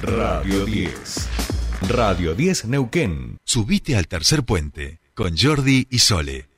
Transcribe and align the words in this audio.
Radio 0.00 0.64
10. 0.64 1.28
Radio 1.88 2.36
10 2.36 2.66
Neuquén. 2.66 3.36
Subite 3.44 3.96
al 3.96 4.06
tercer 4.06 4.44
puente 4.44 5.00
con 5.12 5.36
Jordi 5.36 5.88
y 5.90 5.98
Sole. 5.98 6.48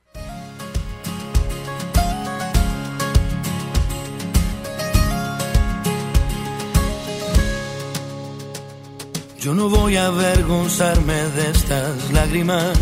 Yo 9.40 9.54
no 9.54 9.70
voy 9.70 9.96
a 9.96 10.08
avergonzarme 10.08 11.14
de 11.14 11.50
estas 11.50 12.12
lágrimas, 12.12 12.78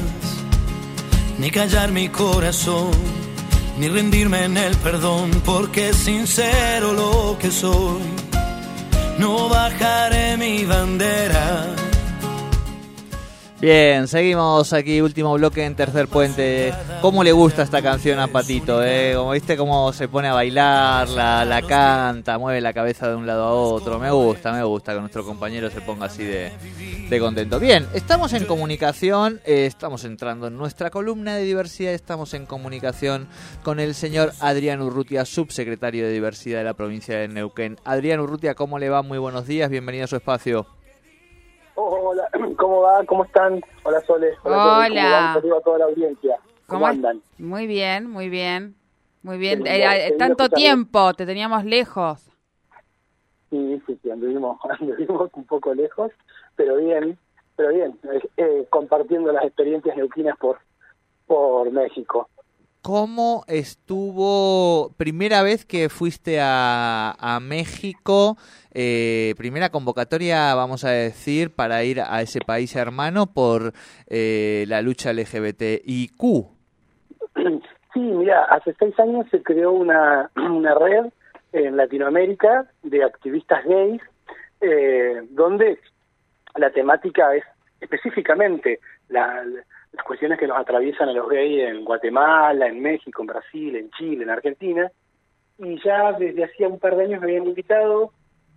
ni 1.39 1.53
callar 1.53 1.93
mi 1.93 2.09
corazón, 2.09 2.91
ni 3.79 3.87
rendirme 3.87 4.43
en 4.43 4.57
el 4.57 4.77
perdón, 4.79 5.31
porque 5.45 5.91
es 5.91 5.97
sincero 5.99 6.95
lo 6.95 7.39
que 7.39 7.53
soy. 7.53 8.28
No 9.19 9.49
bajaré 9.49 10.37
mi 10.37 10.65
bandera 10.65 11.45
Bien, 13.61 14.07
seguimos 14.07 14.73
aquí, 14.73 15.01
último 15.01 15.35
bloque 15.35 15.65
en 15.65 15.75
Tercer 15.75 16.07
Puente. 16.07 16.73
¿Cómo 17.03 17.25
le 17.25 17.33
gusta 17.33 17.65
esta 17.65 17.83
canción 17.83 18.21
a 18.21 18.29
Patito? 18.29 18.85
Eh? 18.85 19.15
Como 19.17 19.33
viste 19.33 19.57
cómo 19.57 19.93
se 19.93 20.07
pone 20.07 20.29
a 20.29 20.33
bailar, 20.33 21.09
la, 21.09 21.63
canta, 21.67 22.39
mueve 22.39 22.61
la 22.61 22.73
cabeza 22.73 23.09
de 23.09 23.17
un 23.17 23.27
lado 23.27 23.43
a 23.43 23.53
otro. 23.53 23.99
Me 23.99 24.13
gusta, 24.13 24.53
me 24.53 24.63
gusta 24.63 24.95
que 24.95 25.01
nuestro 25.01 25.25
compañero 25.25 25.71
se 25.71 25.81
ponga 25.81 26.07
así 26.07 26.23
de, 26.23 26.53
de 27.11 27.19
contento. 27.19 27.59
Bien, 27.59 27.85
estamos 27.95 28.33
en 28.33 28.45
comunicación, 28.45 29.41
eh, 29.45 29.67
estamos 29.67 30.05
entrando 30.05 30.47
en 30.47 30.57
nuestra 30.57 30.91
columna 30.91 31.35
de 31.35 31.43
diversidad, 31.43 31.95
estamos 31.95 32.35
en 32.35 32.47
comunicación 32.47 33.27
con 33.65 33.81
el 33.81 33.97
señor 33.97 34.35
Adrián 34.39 34.81
Urrutia, 34.83 35.25
subsecretario 35.25 36.07
de 36.07 36.13
Diversidad 36.13 36.59
de 36.59 36.65
la 36.65 36.75
provincia 36.75 37.19
de 37.19 37.27
Neuquén. 37.27 37.77
Adrián 37.85 38.21
Urrutia, 38.21 38.55
¿cómo 38.55 38.79
le 38.79 38.89
va? 38.89 39.03
Muy 39.03 39.19
buenos 39.19 39.49
días, 39.49 39.69
bienvenido 39.69 40.05
a 40.05 40.07
su 40.07 40.15
espacio. 40.15 40.78
Hola, 41.79 42.29
¿cómo 42.57 42.83
va? 42.83 43.05
¿Cómo 43.05 43.25
están? 43.25 43.61
Hola, 43.85 44.01
Sole. 44.03 44.35
Hola. 44.43 44.79
Hola. 44.87 45.39
¿Cómo 45.41 45.55
va? 45.55 45.59
a 45.59 45.63
toda 45.63 45.79
la 45.79 45.85
audiencia. 45.87 46.39
¿Cómo, 46.67 46.87
andan? 46.87 47.23
Muy 47.39 47.67
bien, 47.67 48.11
muy 48.11 48.29
bien. 48.29 48.75
Muy 49.23 49.39
bien. 49.39 49.67
Eh, 49.67 50.15
tanto 50.19 50.49
tiempo, 50.49 51.15
te 51.15 51.27
teníamos 51.27 51.65
lejos. 51.65 52.31
Sí, 53.51 53.83
sí, 53.87 53.99
sí, 54.03 54.11
anduvimos, 54.11 54.59
anduvimos 54.81 55.31
un 55.35 55.45
poco 55.45 55.75
lejos, 55.75 56.13
pero 56.57 56.77
bien, 56.77 57.19
pero 57.57 57.71
bien, 57.71 57.99
eh, 58.37 58.67
compartiendo 58.69 59.33
las 59.33 59.45
experiencias 59.45 59.97
neuquinas 59.97 60.37
por, 60.39 60.59
por 61.27 61.71
México. 61.71 62.29
¿Cómo 62.83 63.45
estuvo 63.49 64.93
primera 64.97 65.43
vez 65.43 65.65
que 65.67 65.89
fuiste 65.89 66.39
a, 66.41 67.39
México? 67.43 68.37
Eh, 68.73 69.35
primera 69.37 69.71
convocatoria, 69.71 70.55
vamos 70.55 70.85
a 70.85 70.91
decir, 70.91 71.55
para 71.55 71.83
ir 71.85 72.01
a 72.01 72.23
ese 72.23 72.41
país 72.41 72.77
hermano 72.77 73.27
por 73.27 73.73
eh, 74.07 74.65
la 74.69 74.81
lucha 74.83 75.13
LGBTIQ. 75.13 76.23
Sí, 77.95 78.01
mira, 78.01 78.45
hace 78.45 78.75
seis 78.79 78.97
años 79.01 79.27
se 79.31 79.43
creó 79.43 79.73
una, 79.73 80.31
una 80.37 80.75
red 80.75 81.07
en 81.53 81.77
Latinoamérica 81.77 82.67
de 82.83 83.03
activistas 83.03 83.65
gays, 83.65 84.03
eh, 84.61 85.23
donde 85.31 85.79
la 86.55 86.71
temática 86.71 87.35
es 87.35 87.45
específicamente 87.81 88.79
la, 89.09 89.43
las 89.99 90.07
cuestiones 90.07 90.39
que 90.39 90.47
nos 90.47 90.57
atraviesan 90.57 91.09
a 91.09 91.13
los 91.13 91.29
gays 91.29 91.69
en 91.69 91.85
Guatemala, 91.85 92.69
en 92.69 92.81
México, 92.81 93.21
en 93.21 93.27
Brasil, 93.27 93.75
en 93.75 93.91
Chile, 93.91 94.23
en 94.23 94.31
Argentina. 94.31 94.89
Y 95.59 95.83
ya 95.83 96.13
desde 96.13 96.45
hacía 96.45 96.69
un 96.69 96.79
par 96.79 96.95
de 96.95 97.05
años 97.05 97.21
me 97.21 97.27
habían 97.27 97.49
invitado 97.49 98.13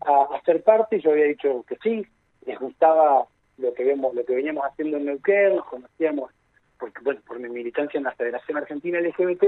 a, 0.05 0.35
a 0.35 0.41
ser 0.43 0.63
parte 0.63 1.01
yo 1.01 1.11
había 1.11 1.25
dicho 1.25 1.65
que 1.67 1.77
sí, 1.77 2.05
les 2.45 2.59
gustaba 2.59 3.25
lo 3.57 3.73
que 3.73 3.83
vemos, 3.83 4.13
lo 4.13 4.23
que 4.23 4.35
veníamos 4.35 4.63
haciendo 4.65 4.97
en 4.97 5.05
Neuquén, 5.05 5.55
nos 5.55 5.65
conocíamos 5.65 6.31
porque, 6.79 7.01
bueno, 7.03 7.21
por 7.25 7.39
mi 7.39 7.49
militancia 7.49 7.97
en 7.97 8.03
la 8.03 8.13
Federación 8.13 8.57
Argentina 8.57 8.99
LGBT 8.99 9.43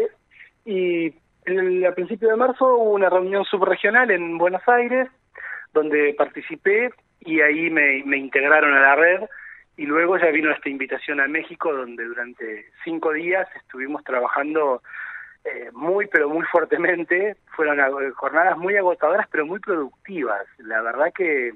y 0.65 1.13
el, 1.45 1.85
a 1.85 1.93
principios 1.93 2.31
de 2.31 2.37
marzo 2.37 2.75
hubo 2.75 2.91
una 2.91 3.09
reunión 3.09 3.45
subregional 3.45 4.09
en 4.09 4.39
Buenos 4.39 4.67
Aires 4.67 5.09
donde 5.73 6.15
participé 6.17 6.89
y 7.19 7.41
ahí 7.41 7.69
me, 7.69 8.03
me 8.03 8.17
integraron 8.17 8.73
a 8.73 8.81
la 8.81 8.95
red 8.95 9.21
y 9.75 9.85
luego 9.85 10.17
ya 10.17 10.27
vino 10.27 10.51
esta 10.51 10.69
invitación 10.69 11.19
a 11.19 11.27
México 11.27 11.73
donde 11.73 12.05
durante 12.05 12.65
cinco 12.83 13.11
días 13.13 13.47
estuvimos 13.55 14.03
trabajando 14.03 14.81
eh, 15.43 15.69
muy 15.73 16.07
pero 16.07 16.29
muy 16.29 16.45
fuertemente. 16.45 17.37
Fueron 17.55 18.13
jornadas 18.13 18.57
muy 18.57 18.77
agotadoras 18.77 19.27
pero 19.31 19.45
muy 19.45 19.59
productivas. 19.59 20.45
La 20.59 20.81
verdad 20.81 21.11
que 21.13 21.53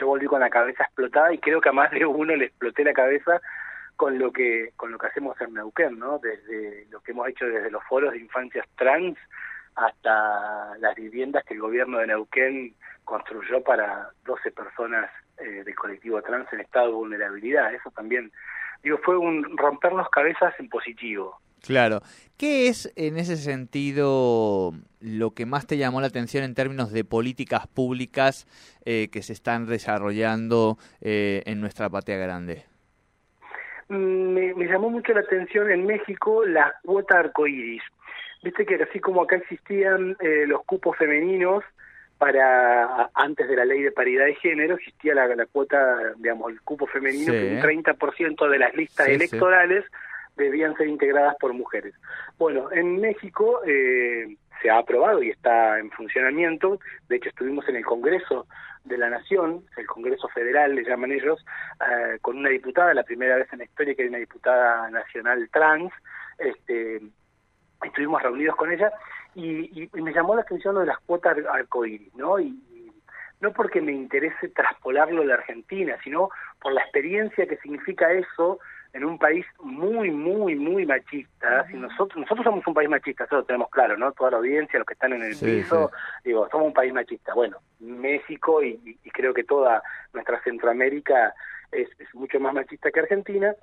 yo 0.00 0.06
volví 0.06 0.26
con 0.26 0.40
la 0.40 0.50
cabeza 0.50 0.84
explotada 0.84 1.32
y 1.32 1.38
creo 1.38 1.60
que 1.60 1.68
a 1.68 1.72
más 1.72 1.90
de 1.90 2.06
uno 2.06 2.34
le 2.34 2.46
exploté 2.46 2.84
la 2.84 2.92
cabeza 2.92 3.40
con 3.96 4.18
lo 4.18 4.32
que 4.32 4.72
con 4.76 4.90
lo 4.90 4.98
que 4.98 5.06
hacemos 5.06 5.40
en 5.40 5.54
Neuquén 5.54 5.98
no 5.98 6.18
desde 6.18 6.86
lo 6.90 7.00
que 7.00 7.12
hemos 7.12 7.28
hecho 7.28 7.46
desde 7.46 7.70
los 7.70 7.82
foros 7.84 8.12
de 8.12 8.18
infancias 8.18 8.66
trans 8.76 9.16
hasta 9.74 10.76
las 10.78 10.94
viviendas 10.96 11.44
que 11.44 11.54
el 11.54 11.60
gobierno 11.60 11.98
de 11.98 12.08
Neuquén 12.08 12.74
construyó 13.04 13.62
para 13.62 14.10
12 14.24 14.50
personas 14.50 15.10
eh, 15.38 15.64
del 15.64 15.74
colectivo 15.74 16.20
trans 16.22 16.52
en 16.52 16.60
estado 16.60 16.88
de 16.88 16.94
vulnerabilidad. 16.94 17.74
Eso 17.74 17.90
también, 17.90 18.30
digo, 18.82 18.98
fue 18.98 19.16
un 19.16 19.56
rompernos 19.56 20.08
cabezas 20.10 20.54
en 20.58 20.68
positivo. 20.68 21.40
Claro. 21.66 22.00
¿Qué 22.38 22.68
es 22.68 22.92
en 22.96 23.16
ese 23.16 23.36
sentido 23.36 24.72
lo 25.00 25.30
que 25.32 25.46
más 25.46 25.66
te 25.66 25.78
llamó 25.78 26.00
la 26.00 26.06
atención 26.06 26.44
en 26.44 26.54
términos 26.54 26.92
de 26.92 27.04
políticas 27.04 27.66
públicas 27.66 28.46
eh, 28.84 29.08
que 29.10 29.22
se 29.22 29.32
están 29.32 29.66
desarrollando 29.66 30.76
eh, 31.00 31.42
en 31.46 31.60
nuestra 31.60 31.88
patria 31.88 32.18
grande? 32.18 32.64
Me, 33.88 34.52
me, 34.54 34.66
llamó 34.66 34.90
mucho 34.90 35.12
la 35.12 35.20
atención 35.20 35.70
en 35.70 35.86
México 35.86 36.44
la 36.44 36.74
cuota 36.84 37.20
arcoíris. 37.20 37.82
Viste 38.42 38.66
que 38.66 38.74
así 38.76 39.00
como 39.00 39.22
acá 39.22 39.36
existían 39.36 40.16
eh, 40.20 40.44
los 40.46 40.64
cupos 40.64 40.96
femeninos 40.96 41.64
para 42.18 43.10
antes 43.14 43.48
de 43.48 43.56
la 43.56 43.64
ley 43.64 43.82
de 43.82 43.92
paridad 43.92 44.24
de 44.24 44.34
género 44.36 44.76
existía 44.76 45.14
la, 45.14 45.26
la 45.26 45.46
cuota, 45.46 46.14
digamos, 46.16 46.50
el 46.50 46.60
cupo 46.62 46.86
femenino, 46.86 47.32
sí. 47.32 47.38
que 47.38 47.54
un 47.54 47.60
30% 47.60 48.48
de 48.48 48.58
las 48.58 48.74
listas 48.74 49.06
sí, 49.06 49.12
electorales 49.12 49.84
sí. 49.84 50.42
debían 50.42 50.74
ser 50.76 50.88
integradas 50.88 51.36
por 51.38 51.52
mujeres. 51.52 51.94
Bueno, 52.38 52.72
en 52.72 53.00
México 53.00 53.60
eh, 53.66 54.36
se 54.62 54.70
ha 54.70 54.78
aprobado 54.78 55.22
y 55.22 55.30
está 55.30 55.78
en 55.78 55.90
funcionamiento, 55.90 56.80
de 57.08 57.16
hecho 57.16 57.28
estuvimos 57.28 57.68
en 57.68 57.76
el 57.76 57.84
Congreso 57.84 58.46
de 58.84 58.96
la 58.96 59.10
Nación, 59.10 59.64
el 59.76 59.86
Congreso 59.86 60.28
Federal 60.28 60.74
le 60.74 60.84
llaman 60.84 61.12
ellos, 61.12 61.44
eh, 61.80 62.18
con 62.22 62.38
una 62.38 62.48
diputada, 62.48 62.94
la 62.94 63.02
primera 63.02 63.36
vez 63.36 63.52
en 63.52 63.58
la 63.58 63.64
historia 63.64 63.94
que 63.94 64.02
hay 64.02 64.08
una 64.08 64.18
diputada 64.18 64.88
nacional 64.90 65.48
trans, 65.52 65.92
este, 66.38 67.02
estuvimos 67.82 68.22
reunidos 68.22 68.56
con 68.56 68.72
ella 68.72 68.90
y, 69.36 69.82
y, 69.82 69.90
y, 69.94 70.02
me 70.02 70.12
llamó 70.12 70.34
la 70.34 70.40
atención 70.40 70.74
lo 70.74 70.80
de 70.80 70.86
las 70.86 70.98
cuotas 71.00 71.36
arcoíris, 71.52 72.14
¿no? 72.14 72.38
Y, 72.40 72.46
y, 72.72 72.90
no 73.40 73.52
porque 73.52 73.82
me 73.82 73.92
interese 73.92 74.48
traspolarlo 74.48 75.24
de 75.24 75.34
Argentina, 75.34 75.96
sino 76.02 76.30
por 76.60 76.72
la 76.72 76.80
experiencia 76.80 77.46
que 77.46 77.58
significa 77.58 78.10
eso 78.12 78.58
en 78.94 79.04
un 79.04 79.18
país 79.18 79.44
muy, 79.60 80.10
muy, 80.10 80.54
muy 80.54 80.86
machista. 80.86 81.46
Uh 81.46 81.50
-huh. 81.50 81.70
si 81.70 81.76
nosotros, 81.76 82.16
nosotros 82.16 82.44
somos 82.44 82.66
un 82.66 82.72
país 82.72 82.88
machista, 82.88 83.24
eso 83.24 83.36
lo 83.36 83.44
tenemos 83.44 83.68
claro, 83.68 83.98
¿no? 83.98 84.10
Toda 84.12 84.30
la 84.30 84.36
audiencia, 84.38 84.78
los 84.78 84.86
que 84.86 84.94
están 84.94 85.12
en 85.12 85.22
el 85.22 85.34
sí, 85.34 85.44
piso, 85.44 85.90
sí. 85.92 86.30
digo, 86.30 86.48
somos 86.50 86.68
un 86.68 86.72
país 86.72 86.94
machista. 86.94 87.34
Bueno, 87.34 87.58
México 87.78 88.62
y, 88.62 88.98
y 89.04 89.10
creo 89.10 89.34
que 89.34 89.44
toda 89.44 89.82
nuestra 90.14 90.40
Centroamérica 90.42 91.34
es, 91.72 91.88
es 91.98 92.14
mucho 92.14 92.40
más 92.40 92.54
machista 92.54 92.90
que 92.90 93.00
Argentina 93.00 93.54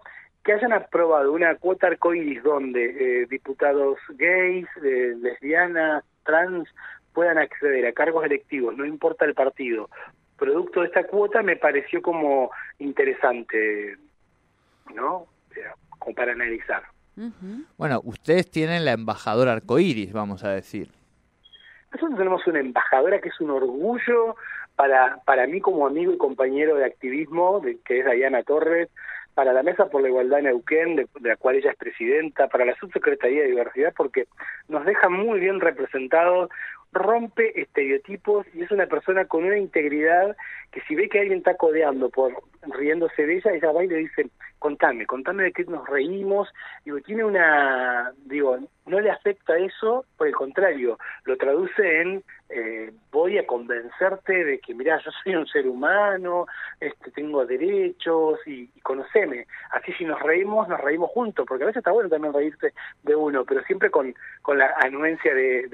que 0.44 0.54
hayan 0.54 0.74
aprobado 0.74 1.32
una 1.32 1.56
cuota 1.56 1.88
arcoíris 1.88 2.44
donde 2.44 2.86
eh, 2.86 3.26
diputados 3.28 3.98
gays, 4.10 4.68
eh, 4.84 5.16
lesbianas, 5.22 6.04
trans 6.26 6.68
puedan 7.14 7.38
acceder 7.38 7.86
a 7.86 7.94
cargos 7.94 8.26
electivos, 8.26 8.76
no 8.76 8.86
importa 8.86 9.26
el 9.26 9.34
partido. 9.34 9.90
Producto 10.38 10.82
de 10.82 10.88
esta 10.88 11.06
cuota 11.06 11.42
me 11.44 11.56
pareció 11.56 12.02
como 12.02 12.52
interesante, 12.80 13.98
¿no? 14.94 15.28
Como 16.00 16.16
para 16.16 16.34
analizar. 16.34 16.84
Uh 17.16 17.22
-huh. 17.22 17.66
Bueno, 17.78 18.02
ustedes 18.04 18.50
tienen 18.50 18.84
la 18.84 18.94
embajadora 18.94 19.54
arcoíris, 19.54 20.12
vamos 20.12 20.44
a 20.44 20.50
decir. 20.50 20.90
Nosotros 21.92 22.18
tenemos 22.18 22.48
una 22.48 22.60
embajadora 22.60 23.22
que 23.22 23.30
es 23.30 23.40
un 23.40 23.52
orgullo 23.52 24.36
para, 24.76 25.18
para 25.26 25.46
mí 25.46 25.62
como 25.62 25.86
amigo 25.86 26.12
y 26.12 26.18
compañero 26.18 26.76
de 26.76 26.86
activismo, 26.86 27.60
de, 27.60 27.80
que 27.86 28.00
es 28.00 28.06
Diana 28.12 28.42
Torres, 28.42 28.90
para 29.34 29.54
la 29.54 29.64
Mesa 29.64 29.90
por 29.90 30.02
la 30.02 30.10
Igualdad 30.10 30.40
en 30.40 30.46
Neuquén, 30.46 30.96
de, 30.96 31.08
de, 31.20 31.30
la 31.30 31.36
cual 31.38 31.56
ella 31.56 31.72
es 31.72 31.78
presidenta, 31.78 32.48
para 32.48 32.66
la 32.66 32.76
Subsecretaría 32.76 33.44
de 33.44 33.50
Diversidad, 33.50 33.94
porque 33.96 34.28
nos 34.68 34.86
deja 34.86 35.10
muy 35.10 35.40
bien 35.40 35.60
representados 35.60 36.50
rompe 36.94 37.60
estereotipos 37.60 38.46
y 38.54 38.62
es 38.62 38.72
una 38.72 38.86
persona 38.86 39.26
con 39.26 39.44
una 39.44 39.58
integridad 39.58 40.38
que 40.72 40.82
si 40.82 40.96
ve 40.96 41.10
que 41.10 41.20
alguien 41.20 41.40
está 41.40 41.56
codeando 41.56 42.10
por 42.10 42.34
riéndose 42.62 43.26
de 43.26 43.38
ella, 43.38 43.52
ella 43.52 43.72
va 43.72 43.84
y 43.84 43.88
le 43.88 43.98
dice, 43.98 44.28
contame, 44.64 45.06
contame 45.06 45.44
de 45.44 45.52
qué 45.52 45.66
nos 45.66 45.86
reímos, 45.90 46.48
digo, 46.86 47.02
tiene 47.02 47.26
una, 47.26 48.14
digo, 48.24 48.58
no 48.86 49.02
le 49.02 49.12
afecta 49.12 49.58
eso, 49.58 50.06
por 50.16 50.26
el 50.26 50.34
contrario, 50.34 50.98
lo 51.26 51.36
traduce 51.36 52.02
en 52.02 52.24
eh, 52.48 52.94
voy 53.12 53.38
a 53.38 53.46
convencerte 53.46 54.46
de 54.46 54.60
que, 54.60 54.74
mira, 54.74 55.02
yo 55.04 55.12
soy 55.22 55.36
un 55.36 55.46
ser 55.48 55.68
humano, 55.68 56.46
este, 56.80 57.12
tengo 57.12 57.46
derechos 57.46 58.40
y, 58.46 58.70
y, 58.74 58.80
conoceme. 58.80 59.48
Así 59.72 59.92
si 59.98 60.06
nos 60.06 60.22
reímos, 60.22 60.70
nos 60.70 60.80
reímos 60.80 61.12
juntos, 61.12 61.46
porque 61.46 61.66
a 61.66 61.68
veces 61.68 61.82
está 61.82 61.92
bueno 61.92 62.10
también 62.10 62.34
reírse 62.34 62.74
de 63.04 63.16
uno, 63.18 63.44
pero 63.44 63.62
siempre 63.64 63.90
con, 63.92 64.16
con 64.42 64.58
la 64.58 64.74
anuencia 64.80 65.34
de, 65.34 65.68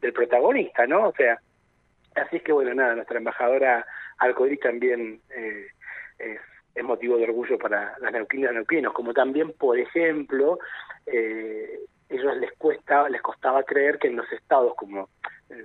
del 0.00 0.12
protagonista, 0.14 0.86
¿no? 0.86 1.08
O 1.08 1.12
sea, 1.12 1.38
así 2.14 2.36
es 2.36 2.42
que 2.42 2.52
bueno, 2.52 2.72
nada, 2.72 2.94
nuestra 2.94 3.18
embajadora 3.18 3.84
Alcoiris 4.16 4.60
también 4.60 5.20
eh, 5.28 5.66
es, 6.18 6.40
es, 6.74 6.84
motivo 6.84 7.16
de 7.16 7.24
orgullo 7.24 7.58
para 7.58 7.96
las 8.00 8.12
neuquinas 8.12 8.52
y 8.52 8.54
neuquinos, 8.54 8.92
como 8.92 9.12
también, 9.12 9.52
por 9.52 9.78
ejemplo, 9.78 10.58
eh, 11.06 11.80
ellos 12.08 12.36
les 12.36 12.52
cuesta, 12.52 13.08
les 13.08 13.22
costaba 13.22 13.62
creer 13.62 13.98
que 13.98 14.08
en 14.08 14.16
los 14.16 14.30
estados 14.32 14.74
como 14.76 15.08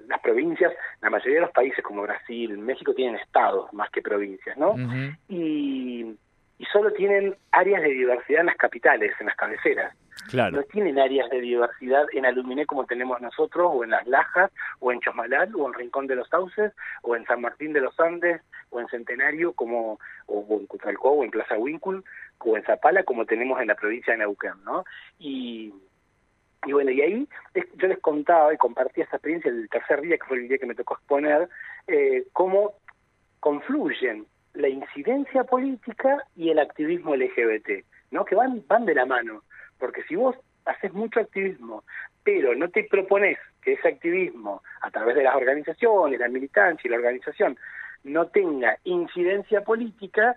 las 0.08 0.20
provincias, 0.22 0.74
la 1.02 1.10
mayoría 1.10 1.36
de 1.36 1.46
los 1.46 1.52
países 1.52 1.84
como 1.84 2.04
Brasil, 2.04 2.58
México 2.58 2.94
tienen 2.94 3.16
estados 3.16 3.72
más 3.74 3.90
que 3.90 4.02
provincias, 4.02 4.58
¿no? 4.58 4.76
y, 5.28 6.16
y 6.58 6.66
solo 6.66 6.92
tienen 6.94 7.36
áreas 7.52 7.82
de 7.82 7.90
diversidad 7.90 8.42
en 8.42 8.48
las 8.48 8.58
capitales, 8.58 9.14
en 9.20 9.28
las 9.28 9.36
cabeceras. 9.36 9.96
No 10.58 10.64
tienen 10.64 11.00
áreas 11.00 11.30
de 11.30 11.42
diversidad 11.42 12.06
en 12.14 12.26
Aluminé 12.26 12.66
como 12.66 12.86
tenemos 12.86 13.20
nosotros, 13.22 13.72
o 13.74 13.84
en 13.84 13.92
Las 13.92 14.08
Lajas, 14.08 14.52
o 14.80 14.92
en 14.92 15.00
Chosmalal, 15.00 15.54
o 15.56 15.68
en 15.68 15.74
Rincón 15.74 16.08
de 16.08 16.16
los 16.16 16.28
Sauces, 16.30 16.74
o 17.02 17.16
en 17.16 17.26
San 17.26 17.42
Martín 17.42 17.74
de 17.74 17.82
los 17.82 18.00
Andes, 18.00 18.42
o 18.70 18.80
en 18.80 18.88
Centenario, 18.88 19.54
como, 19.54 20.00
o, 20.28 20.46
en 20.60 20.66
Cutralcó, 20.68 21.12
o 21.12 21.24
en 21.24 21.32
Plaza 21.32 21.58
Huíncul, 21.58 22.04
o 22.40 22.58
en 22.58 22.64
Zapala, 22.64 23.04
como 23.04 23.26
tenemos 23.26 23.60
en 23.62 23.68
la 23.68 23.76
provincia 23.76 24.14
de 24.14 24.20
Neuquén, 24.20 24.64
¿no? 24.64 24.86
Y, 25.18 25.74
y 26.66 26.74
bueno, 26.74 26.92
y 26.92 27.02
ahí 27.02 27.28
yo 27.76 27.88
les 27.88 28.00
contaba 28.00 28.54
y 28.54 28.58
compartía 28.58 29.06
esa 29.06 29.18
experiencia 29.18 29.50
el 29.50 29.70
tercer 29.70 30.02
día, 30.02 30.18
que 30.18 30.28
fue 30.28 30.38
el 30.38 30.48
día 30.48 30.58
que 30.58 30.66
me 30.66 30.76
tocó 30.76 30.96
exponer, 30.96 31.50
eh, 31.88 32.26
cómo 32.34 32.74
confluyen 33.40 34.26
la 34.54 34.68
incidencia 34.68 35.44
política 35.44 36.24
y 36.36 36.50
el 36.50 36.60
activismo 36.60 37.16
LGBT, 37.16 37.86
¿no? 38.12 38.26
Que 38.26 38.36
van, 38.36 38.64
van 38.68 38.86
de 38.86 38.96
la 38.96 39.06
mano. 39.06 39.44
Porque 39.80 40.04
si 40.04 40.16
vos 40.16 40.36
haces 40.66 40.94
mucho 40.94 41.20
activismo, 41.20 41.84
pero 42.24 42.54
no 42.56 42.70
te 42.70 42.84
propones 42.84 43.38
que 43.62 43.74
ese 43.74 43.88
activismo, 43.88 44.62
a 44.82 44.92
través 44.92 45.16
de 45.16 45.24
las 45.24 45.36
organizaciones, 45.36 46.20
la 46.20 46.28
militancia 46.28 46.88
y 46.88 46.92
la 46.92 46.98
organización, 46.98 47.58
no 48.04 48.28
tenga 48.28 48.78
incidencia 48.84 49.62
política, 49.64 50.36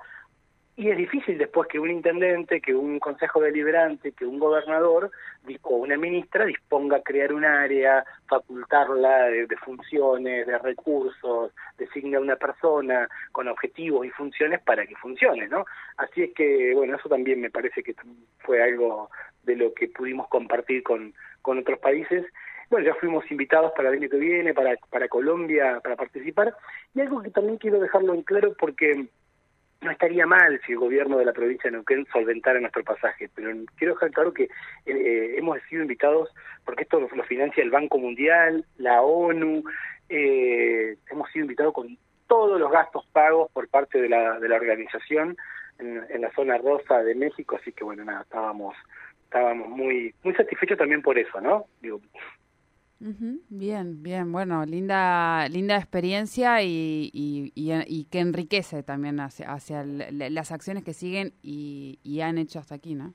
y 0.74 0.88
es 0.88 0.96
difícil 0.96 1.36
después 1.36 1.68
que 1.68 1.78
un 1.78 1.90
intendente, 1.90 2.60
que 2.60 2.74
un 2.74 2.98
consejo 2.98 3.40
deliberante, 3.40 4.12
que 4.12 4.24
un 4.24 4.38
gobernador 4.38 5.10
o 5.62 5.76
una 5.76 5.98
ministra 5.98 6.46
disponga 6.46 6.96
a 6.96 7.02
crear 7.02 7.32
un 7.32 7.44
área, 7.44 8.04
facultarla 8.26 9.24
de, 9.24 9.46
de 9.46 9.56
funciones, 9.58 10.46
de 10.46 10.58
recursos, 10.58 11.52
designe 11.76 12.16
a 12.16 12.20
una 12.20 12.36
persona 12.36 13.06
con 13.32 13.48
objetivos 13.48 14.06
y 14.06 14.10
funciones 14.10 14.62
para 14.62 14.86
que 14.86 14.96
funcione, 14.96 15.46
¿no? 15.46 15.66
Así 15.98 16.22
es 16.22 16.32
que, 16.32 16.72
bueno, 16.74 16.96
eso 16.96 17.08
también 17.08 17.40
me 17.40 17.50
parece 17.50 17.82
que 17.82 17.94
fue 18.38 18.62
algo 18.62 19.10
de 19.42 19.56
lo 19.56 19.74
que 19.74 19.88
pudimos 19.88 20.28
compartir 20.28 20.82
con, 20.82 21.12
con 21.42 21.58
otros 21.58 21.80
países. 21.80 22.24
Bueno, 22.70 22.86
ya 22.86 22.94
fuimos 22.94 23.30
invitados 23.30 23.72
para 23.76 23.90
el 23.90 23.96
año 23.96 24.08
que 24.08 24.16
viene, 24.16 24.54
para, 24.54 24.74
para 24.88 25.08
Colombia, 25.08 25.80
para 25.82 25.96
participar. 25.96 26.54
Y 26.94 27.02
algo 27.02 27.20
que 27.22 27.30
también 27.30 27.58
quiero 27.58 27.78
dejarlo 27.78 28.14
en 28.14 28.22
claro 28.22 28.54
porque 28.58 29.08
no 29.82 29.90
estaría 29.90 30.26
mal 30.26 30.60
si 30.64 30.72
el 30.72 30.78
gobierno 30.78 31.18
de 31.18 31.24
la 31.24 31.32
provincia 31.32 31.68
de 31.68 31.72
Neuquén 31.72 32.06
solventara 32.12 32.60
nuestro 32.60 32.84
pasaje, 32.84 33.28
pero 33.34 33.50
quiero 33.76 33.94
dejar 33.94 34.10
claro 34.12 34.32
que 34.32 34.48
eh, 34.86 35.34
hemos 35.36 35.60
sido 35.68 35.82
invitados, 35.82 36.30
porque 36.64 36.84
esto 36.84 37.00
lo, 37.00 37.08
financia 37.24 37.62
el 37.62 37.70
Banco 37.70 37.98
Mundial, 37.98 38.64
la 38.78 39.02
ONU, 39.02 39.62
eh, 40.08 40.96
hemos 41.10 41.30
sido 41.30 41.44
invitados 41.44 41.74
con 41.74 41.98
todos 42.28 42.60
los 42.60 42.70
gastos 42.70 43.04
pagos 43.12 43.50
por 43.52 43.68
parte 43.68 44.00
de 44.00 44.08
la, 44.08 44.38
de 44.38 44.48
la 44.48 44.56
organización 44.56 45.36
en, 45.78 46.04
en, 46.08 46.20
la 46.20 46.32
zona 46.32 46.58
rosa 46.58 47.02
de 47.02 47.14
México, 47.14 47.56
así 47.60 47.72
que 47.72 47.84
bueno, 47.84 48.04
nada, 48.04 48.22
estábamos 48.22 48.74
estábamos 49.24 49.68
muy 49.68 50.14
muy 50.22 50.34
satisfechos 50.34 50.78
también 50.78 51.00
por 51.00 51.18
eso, 51.18 51.40
¿no? 51.40 51.64
Digo, 51.80 52.00
Bien, 53.48 54.00
bien, 54.00 54.30
bueno, 54.30 54.64
linda, 54.64 55.48
linda 55.48 55.76
experiencia 55.76 56.62
y, 56.62 57.10
y, 57.12 57.52
y, 57.56 58.04
que 58.04 58.20
enriquece 58.20 58.84
también 58.84 59.18
hacia, 59.18 59.52
hacia 59.52 59.84
las 59.84 60.52
acciones 60.52 60.84
que 60.84 60.94
siguen 60.94 61.34
y, 61.42 62.20
han 62.20 62.38
hecho 62.38 62.60
hasta 62.60 62.76
aquí, 62.76 62.94
¿no? 62.94 63.12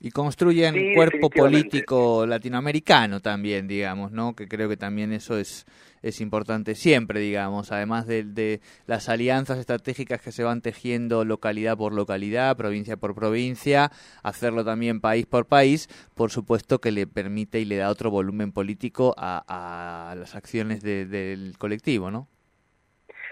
Y 0.00 0.10
construyen 0.10 0.74
sí, 0.74 0.94
cuerpo 0.94 1.30
político 1.30 2.26
latinoamericano 2.26 3.20
también, 3.20 3.66
digamos, 3.66 4.12
¿no? 4.12 4.34
Que 4.36 4.46
creo 4.46 4.68
que 4.68 4.76
también 4.76 5.12
eso 5.12 5.38
es, 5.38 5.64
es 6.02 6.20
importante 6.20 6.74
siempre, 6.74 7.18
digamos, 7.20 7.72
además 7.72 8.06
de, 8.06 8.24
de, 8.24 8.60
las 8.86 9.08
alianzas 9.08 9.58
estratégicas 9.58 10.20
que 10.20 10.32
se 10.32 10.44
van 10.44 10.60
tejiendo 10.60 11.24
localidad 11.24 11.78
por 11.78 11.94
localidad, 11.94 12.56
provincia 12.56 12.96
por 12.98 13.14
provincia, 13.14 13.90
hacerlo 14.22 14.64
también 14.64 15.00
país 15.00 15.26
por 15.26 15.46
país, 15.46 15.88
por 16.14 16.30
supuesto 16.30 16.78
que 16.78 16.92
le 16.92 17.06
permite 17.06 17.58
y 17.60 17.64
le 17.64 17.76
da 17.76 17.88
otro 17.88 18.10
volumen 18.10 18.52
político 18.52 19.14
a, 19.16 20.10
a 20.10 20.14
las 20.14 20.34
acciones 20.34 20.82
de, 20.82 21.06
del 21.06 21.56
colectivo, 21.58 22.10
¿no? 22.10 22.28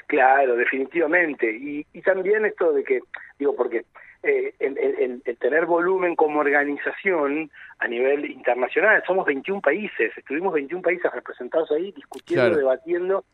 Claro, 0.06 0.56
definitivamente. 0.56 1.50
Y, 1.50 1.87
y 1.93 2.02
también 2.02 2.44
esto 2.44 2.72
de 2.72 2.84
que, 2.84 3.00
digo, 3.38 3.55
porque 3.56 3.84
eh, 4.25 4.55
el, 4.59 4.79
el, 4.79 5.23
el, 5.25 5.37
tener 5.37 5.67
volumen 5.67 6.17
como 6.17 6.41
organización 6.41 7.50
a 7.79 7.87
nivel 7.87 8.25
internacional. 8.31 9.03
Somos 9.06 9.26
21 9.26 9.61
países, 9.61 10.17
estuvimos 10.17 10.55
21 10.55 10.82
países 10.82 11.12
representados 11.12 11.71
ahí 11.71 11.93
discutiendo, 11.93 12.47
claro. 12.47 12.56
debatiendo 12.56 13.25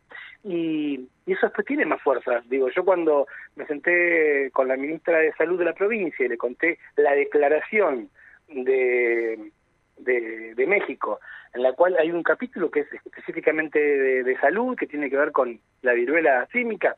y, 0.42 1.08
y, 1.26 1.32
eso 1.32 1.46
después 1.46 1.66
tiene 1.66 1.84
más 1.86 2.02
fuerza. 2.02 2.42
Digo, 2.46 2.68
yo 2.70 2.84
cuando 2.84 3.26
me 3.54 3.66
senté 3.66 4.50
con 4.52 4.66
la 4.66 4.76
ministra 4.76 5.18
de 5.18 5.32
Salud 5.34 5.58
de 5.58 5.66
la 5.66 5.74
provincia 5.74 6.26
y 6.26 6.28
le 6.28 6.36
conté 6.36 6.78
la 6.96 7.12
declaración 7.12 8.10
de, 8.48 9.52
de, 9.98 10.54
de 10.56 10.66
México, 10.66 11.20
en 11.54 11.62
la 11.62 11.72
cual 11.72 11.96
hay 11.98 12.10
un 12.10 12.22
capítulo 12.22 12.70
que 12.70 12.80
es 12.80 12.92
específicamente 12.92 13.78
de, 13.78 14.24
de 14.24 14.38
salud, 14.40 14.76
que 14.76 14.86
tiene 14.86 15.08
que 15.08 15.16
ver 15.16 15.30
con 15.30 15.60
la 15.82 15.92
viruela 15.92 16.48
símica. 16.50 16.96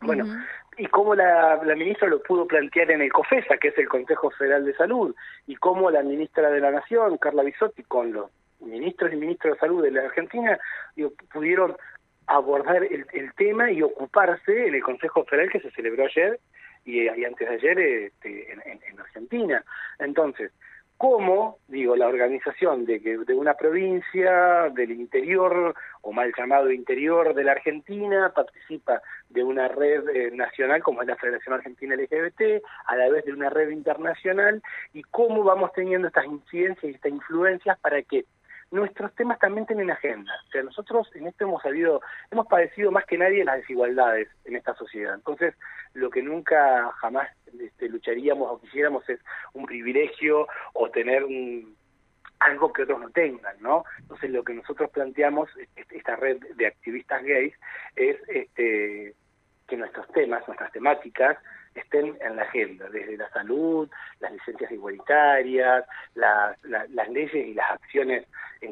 Bueno, 0.00 0.24
uh 0.24 0.28
-huh 0.28 0.44
y 0.78 0.86
cómo 0.86 1.14
la, 1.14 1.60
la, 1.64 1.74
ministra 1.74 2.08
lo 2.08 2.22
pudo 2.22 2.46
plantear 2.46 2.92
en 2.92 3.02
el 3.02 3.12
COFESA, 3.12 3.58
que 3.58 3.68
es 3.68 3.78
el 3.78 3.88
Consejo 3.88 4.30
Federal 4.30 4.64
de 4.64 4.74
Salud, 4.74 5.14
y 5.46 5.56
cómo 5.56 5.90
la 5.90 6.02
ministra 6.02 6.50
de 6.50 6.60
la 6.60 6.70
Nación, 6.70 7.18
Carla 7.18 7.42
Bisotti, 7.42 7.82
con 7.82 8.12
los 8.12 8.30
ministros 8.60 9.12
y 9.12 9.16
ministros 9.16 9.54
de 9.54 9.60
salud 9.60 9.82
de 9.82 9.90
la 9.90 10.02
Argentina, 10.02 10.58
digo, 10.94 11.12
pudieron 11.32 11.76
abordar 12.28 12.84
el, 12.84 13.06
el, 13.12 13.32
tema 13.34 13.72
y 13.72 13.82
ocuparse 13.82 14.68
en 14.68 14.74
el 14.74 14.82
Consejo 14.82 15.24
Federal 15.24 15.50
que 15.50 15.60
se 15.60 15.70
celebró 15.72 16.04
ayer 16.04 16.38
y, 16.84 17.02
y 17.02 17.24
antes 17.24 17.48
de 17.48 17.54
ayer 17.54 17.78
este, 17.78 18.52
en, 18.52 18.60
en, 18.64 18.80
en 18.88 19.00
Argentina. 19.00 19.64
Entonces, 19.98 20.52
cómo, 20.98 21.58
digo, 21.68 21.94
la 21.96 22.08
organización 22.08 22.84
de, 22.84 23.00
que, 23.00 23.18
de 23.18 23.34
una 23.34 23.54
provincia 23.54 24.68
del 24.74 24.90
interior, 24.90 25.74
o 26.02 26.12
mal 26.12 26.32
llamado 26.36 26.72
interior 26.72 27.34
de 27.34 27.44
la 27.44 27.52
Argentina, 27.52 28.32
participa 28.34 29.00
de 29.30 29.44
una 29.44 29.68
red 29.68 30.08
eh, 30.08 30.30
nacional 30.32 30.82
como 30.82 31.00
es 31.02 31.08
la 31.08 31.16
Federación 31.16 31.54
Argentina 31.54 31.94
LGBT, 31.94 32.62
a 32.86 32.96
la 32.96 33.08
vez 33.10 33.24
de 33.24 33.32
una 33.32 33.48
red 33.48 33.70
internacional, 33.70 34.60
y 34.92 35.02
cómo 35.04 35.44
vamos 35.44 35.72
teniendo 35.72 36.08
estas 36.08 36.26
incidencias 36.26 36.84
y 36.84 36.94
estas 36.96 37.12
influencias 37.12 37.78
para 37.78 38.02
que 38.02 38.24
nuestros 38.70 39.14
temas 39.14 39.38
también 39.38 39.66
tienen 39.66 39.90
agenda. 39.90 40.32
O 40.46 40.50
sea, 40.50 40.62
nosotros 40.62 41.10
en 41.14 41.26
esto 41.26 41.44
hemos 41.44 41.62
sabido, 41.62 42.02
hemos 42.30 42.46
padecido 42.46 42.90
más 42.90 43.04
que 43.06 43.18
nadie 43.18 43.44
las 43.44 43.56
desigualdades 43.56 44.28
en 44.44 44.56
esta 44.56 44.74
sociedad. 44.74 45.14
Entonces, 45.14 45.54
lo 45.94 46.10
que 46.10 46.22
nunca 46.22 46.90
jamás 47.00 47.28
este, 47.58 47.88
lucharíamos 47.88 48.50
o 48.50 48.60
quisiéramos 48.60 49.08
es 49.08 49.20
un 49.54 49.66
privilegio 49.66 50.46
o 50.74 50.90
tener 50.90 51.24
un 51.24 51.76
algo 52.40 52.72
que 52.72 52.82
otros 52.82 53.00
no 53.00 53.10
tengan, 53.10 53.56
¿no? 53.60 53.84
Entonces, 53.98 54.30
lo 54.30 54.44
que 54.44 54.54
nosotros 54.54 54.90
planteamos, 54.90 55.50
esta 55.90 56.14
red 56.14 56.38
de 56.54 56.66
activistas 56.68 57.22
gays, 57.24 57.54
es 57.96 58.16
este 58.28 59.14
que 59.66 59.76
nuestros 59.76 60.06
temas, 60.12 60.46
nuestras 60.46 60.72
temáticas, 60.72 61.36
estén 61.74 62.16
en 62.20 62.36
la 62.36 62.42
agenda, 62.42 62.88
desde 62.88 63.16
la 63.16 63.28
salud, 63.30 63.88
las 64.20 64.32
licencias 64.32 64.70
igualitarias, 64.72 65.84
la, 66.14 66.56
la, 66.62 66.86
las 66.88 67.08
leyes 67.10 67.48
y 67.48 67.54
las 67.54 67.70
acciones 67.72 68.26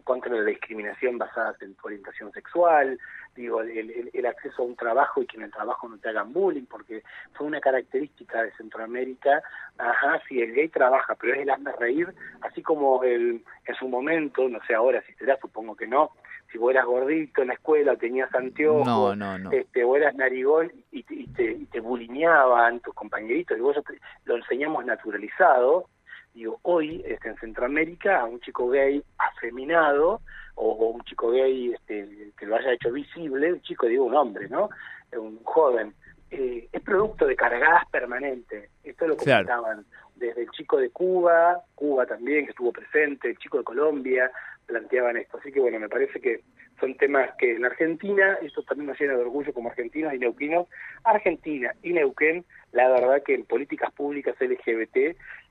contra 0.06 0.32
de 0.32 0.38
la 0.42 0.50
discriminación 0.50 1.18
basadas 1.18 1.60
en 1.62 1.74
tu 1.74 1.88
orientación 1.88 2.30
sexual, 2.30 2.96
digo, 3.34 3.60
el, 3.60 3.70
el, 3.90 4.10
el, 4.14 4.26
acceso 4.26 4.62
a 4.62 4.64
un 4.66 4.76
trabajo 4.76 5.20
y 5.20 5.26
que 5.26 5.36
en 5.36 5.42
el 5.42 5.50
trabajo 5.50 5.88
no 5.88 5.98
te 5.98 6.08
hagan 6.10 6.32
bullying, 6.32 6.64
porque 6.66 7.02
fue 7.34 7.48
una 7.48 7.60
característica 7.60 8.44
de 8.44 8.52
Centroamérica, 8.52 9.42
ajá, 9.76 10.22
si 10.28 10.40
el 10.40 10.54
gay 10.54 10.68
trabaja, 10.68 11.16
pero 11.16 11.34
es 11.34 11.40
el 11.40 11.50
hazme 11.50 11.72
reír, 11.72 12.14
así 12.42 12.62
como 12.62 13.02
el, 13.02 13.42
en 13.66 13.74
su 13.74 13.88
momento, 13.88 14.48
no 14.48 14.60
sé 14.64 14.76
ahora 14.76 15.02
si 15.02 15.12
será, 15.14 15.36
supongo 15.40 15.74
que 15.74 15.88
no, 15.88 16.12
si 16.52 16.56
vos 16.58 16.70
eras 16.70 16.86
gordito 16.86 17.42
en 17.42 17.48
la 17.48 17.54
escuela, 17.54 17.96
tenías 17.96 18.32
anteojos, 18.32 18.86
No, 18.86 19.16
no, 19.16 19.36
no. 19.40 19.50
este, 19.50 19.82
o 19.82 19.96
eras 19.96 20.14
narigón 20.14 20.70
y, 20.92 21.02
te- 21.02 21.14
y 21.16 21.26
te, 21.26 21.42
y 21.50 21.66
te 21.66 21.80
bulineaban 21.80 22.78
tus 22.78 22.94
compañeritos, 22.94 23.58
y 23.58 23.60
vos 23.60 23.76
te- 23.84 24.00
lo 24.24 24.36
enseñamos 24.36 24.84
naturalizado. 24.86 25.88
Digo, 26.36 26.60
hoy 26.64 27.02
este, 27.06 27.30
en 27.30 27.36
Centroamérica 27.38 28.20
a 28.20 28.24
un 28.26 28.38
chico 28.40 28.68
gay 28.68 29.02
afeminado 29.16 30.20
o, 30.54 30.70
o 30.70 30.88
un 30.90 31.00
chico 31.04 31.30
gay 31.30 31.72
este, 31.72 32.30
que 32.38 32.44
lo 32.44 32.56
haya 32.56 32.72
hecho 32.74 32.92
visible, 32.92 33.54
un 33.54 33.62
chico, 33.62 33.86
digo, 33.86 34.04
un 34.04 34.14
hombre, 34.14 34.46
¿no? 34.50 34.68
Un 35.16 35.42
joven, 35.44 35.94
eh, 36.30 36.68
es 36.70 36.82
producto 36.82 37.24
de 37.26 37.36
cargadas 37.36 37.86
permanentes. 37.90 38.68
Esto 38.84 39.06
lo 39.06 39.16
Claro. 39.16 39.46
comentaban 39.46 39.86
desde 40.16 40.42
el 40.42 40.50
chico 40.50 40.78
de 40.78 40.90
Cuba, 40.90 41.62
Cuba 41.74 42.06
también, 42.06 42.44
que 42.44 42.50
estuvo 42.50 42.72
presente, 42.72 43.30
el 43.30 43.38
chico 43.38 43.58
de 43.58 43.64
Colombia, 43.64 44.30
planteaban 44.66 45.16
esto. 45.16 45.38
Así 45.38 45.52
que 45.52 45.60
bueno, 45.60 45.78
me 45.78 45.88
parece 45.88 46.20
que 46.20 46.42
son 46.80 46.94
temas 46.96 47.30
que 47.38 47.54
en 47.54 47.64
Argentina, 47.64 48.38
esto 48.42 48.62
también 48.62 48.88
nos 48.88 49.00
llena 49.00 49.14
de 49.14 49.22
orgullo 49.22 49.52
como 49.52 49.70
argentinos 49.70 50.12
y 50.12 50.18
neuquinos, 50.18 50.68
Argentina 51.04 51.72
y 51.82 51.92
Neuquén, 51.92 52.44
la 52.72 52.88
verdad 52.88 53.22
que 53.22 53.34
en 53.34 53.44
políticas 53.44 53.90
públicas 53.92 54.36
LGBT 54.38 54.96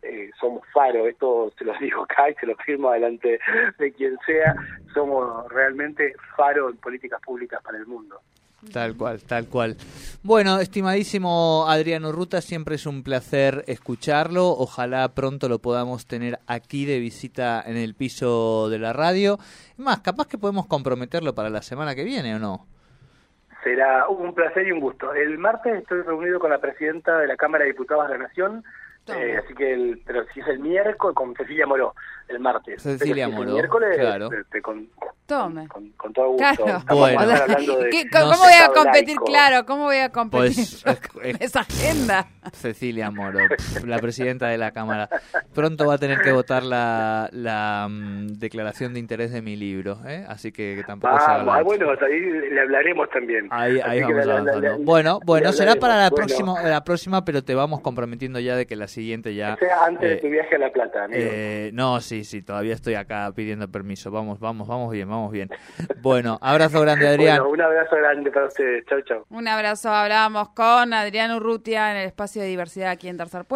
eh, 0.04 0.30
somos 0.40 0.62
faro, 0.72 1.08
esto 1.08 1.52
se 1.58 1.66
lo 1.66 1.74
digo 1.80 2.04
acá 2.04 2.30
y 2.30 2.36
se 2.36 2.46
lo 2.46 2.56
firmo 2.58 2.92
delante 2.92 3.40
de 3.80 3.92
quien 3.94 4.18
sea, 4.26 4.56
somos 4.94 5.52
realmente 5.52 6.14
faro 6.36 6.70
en 6.70 6.78
políticas 6.78 7.22
públicas 7.22 7.62
para 7.64 7.78
el 7.78 7.88
mundo. 7.88 8.22
Tal 8.72 8.96
cual, 8.98 9.22
tal 9.24 9.48
cual. 9.48 9.78
Bueno, 10.24 10.60
estimadísimo 10.60 11.66
Adriano 11.68 12.12
Ruta, 12.12 12.42
siempre 12.42 12.76
es 12.76 12.86
un 12.86 13.04
placer 13.04 13.64
escucharlo. 13.68 14.50
Ojalá 14.50 15.08
pronto 15.10 15.50
lo 15.50 15.60
podamos 15.60 16.08
tener 16.08 16.40
aquí 16.48 16.86
de 16.86 17.00
visita 17.00 17.64
en 17.66 17.78
el 17.78 17.96
piso 17.96 18.70
de 18.70 18.80
la 18.80 18.94
radio. 18.94 19.38
Es 19.40 19.80
Más, 19.80 20.00
capaz 20.00 20.28
que 20.28 20.38
podemos 20.38 20.68
comprometerlo 20.68 21.36
para 21.36 21.50
la 21.50 21.62
semana 21.62 21.96
que 21.96 22.04
viene 22.04 22.36
o 22.36 22.40
no. 22.40 22.66
Será 23.64 24.08
un 24.08 24.34
placer 24.34 24.68
y 24.68 24.72
un 24.72 24.80
gusto. 24.80 25.14
El 25.14 25.38
martes 25.40 25.76
estoy 25.76 26.02
reunido 26.02 26.40
con 26.40 26.52
la 26.52 26.60
presidenta 26.60 27.18
de 27.18 27.28
la 27.28 27.36
Cámara 27.36 27.64
de 27.64 27.72
Diputados 27.72 28.08
de 28.08 28.18
la 28.18 28.24
Nación, 28.26 28.64
eh, 29.08 29.38
así 29.44 29.54
que, 29.54 29.74
el, 29.74 30.02
pero 30.06 30.26
si 30.34 30.40
es 30.40 30.48
el 30.48 30.60
miércoles, 30.60 31.16
con 31.16 31.36
Cecilia 31.36 31.68
Moró, 31.68 31.94
el 32.28 32.40
martes. 32.40 32.82
Cecilia 32.82 33.28
si 33.28 33.32
Moró, 33.32 33.50
el 33.50 33.54
miércoles, 33.54 33.98
claro. 33.98 34.30
este, 34.32 34.62
con, 34.62 34.90
Tome. 35.26 35.68
con, 35.68 35.90
con 35.98 36.14
todo 36.14 36.30
gusto. 36.34 36.64
Claro. 36.64 36.84
Bueno. 36.90 37.20
hablando 37.22 37.78
de- 37.80 37.90
¿Qué- 37.90 38.06
no 38.06 38.20
¿Cómo 38.22 38.34
sé. 38.36 38.40
voy 38.42 38.54
a 38.54 38.68
competir? 38.68 39.08
laico. 39.08 39.26
Claro, 39.26 39.66
¿cómo 39.66 39.84
voy 39.86 39.98
a 39.98 40.10
competir 40.10 40.54
Pues, 40.56 40.84
yo 40.84 40.92
es- 40.92 41.00
con 41.08 41.26
es- 41.26 41.42
esa 41.42 41.60
agenda? 41.62 42.28
Cecilia 42.54 43.10
Moro, 43.10 43.40
la 43.86 43.98
presidenta 43.98 44.48
de 44.50 44.58
la 44.60 44.72
Cámara. 44.72 45.10
Pronto 45.54 45.88
va 45.88 45.96
a 45.96 45.98
tener 45.98 46.20
que 46.22 46.32
votar 46.32 46.62
la, 46.64 47.28
la 47.32 47.88
mm, 47.90 48.28
declaración 48.38 48.94
de 48.94 49.00
interés 49.00 49.32
de 49.32 49.42
mi 49.42 49.56
libro, 49.56 49.98
¿eh? 50.06 50.24
así 50.28 50.52
que, 50.52 50.76
que 50.78 50.84
tampoco 50.84 51.18
se 51.20 51.26
Vamos, 51.26 51.48
haga- 51.50 51.60
ah, 51.60 51.64
bueno, 51.64 51.88
ahí 51.90 52.20
le 52.52 52.62
hablaremos 52.62 53.10
también. 53.10 53.48
Ahí, 53.50 53.80
ahí 53.84 54.02
vamos 54.02 54.18
la- 54.18 54.26
la- 54.26 54.34
avanzando. 54.34 54.62
la- 54.62 54.78
bueno, 54.78 55.20
bueno, 55.26 55.52
será 55.54 55.76
para 55.76 55.96
la 55.96 56.06
hablaremos. 56.06 56.16
próxima, 56.32 56.52
Bueno, 56.54 56.70
la 56.70 56.84
próxima, 56.84 57.26
pero 57.26 57.44
te 57.44 57.56
vamos 57.56 57.82
comprometiendo 57.82 58.40
ya 58.40 58.56
de 58.56 58.68
que 58.68 58.76
la 58.76 58.88
siguiente 58.88 59.34
ya. 59.34 59.56
que 59.56 59.66
sea 59.66 59.86
antes 59.86 60.04
eh, 60.06 60.16
de 60.16 60.18
tu 60.18 60.28
viaje 60.30 60.56
a 60.56 60.60
La 60.60 60.72
Plata, 60.72 61.06
amigo. 61.06 61.20
eh, 61.24 61.72
no, 61.74 62.00
sí, 62.02 62.24
sí, 62.26 62.44
todavía 62.44 62.74
estoy 62.76 62.94
acá 62.94 63.32
pidiendo 63.36 63.68
permiso. 63.72 64.12
Vamos, 64.12 64.40
vamos, 64.40 64.68
vamos 64.68 64.92
bien, 64.92 65.10
vamos 65.16 65.32
bien. 65.32 65.50
Bueno, 66.02 66.38
abrazo 66.42 66.82
grande, 66.82 67.08
Adrián. 67.08 67.40
Bueno, 67.40 67.52
un 67.52 67.62
abrazo 67.62 67.96
grande 67.96 68.32
para 68.32 68.48
ustedes. 68.48 68.86
Chau, 68.86 69.02
chau. 69.02 69.26
Un 69.30 69.48
abrazo. 69.48 69.90
Hablábamos 69.90 70.50
con 70.50 70.94
Adrián 70.94 71.32
Urrutia 71.32 71.92
en 71.92 71.98
el 71.98 72.08
espacio 72.08 72.42
de 72.42 72.48
diversidad 72.48 72.92
aquí 72.92 73.08
en 73.08 73.18
Tercer 73.18 73.46
Puente. 73.46 73.56